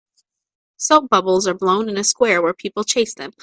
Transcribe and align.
Soap 0.77 1.11
bubbles 1.11 1.45
are 1.47 1.53
blown 1.53 1.87
in 1.87 1.95
a 1.95 2.03
square 2.03 2.41
where 2.41 2.55
people 2.55 2.83
chase 2.83 3.13
them 3.13 3.33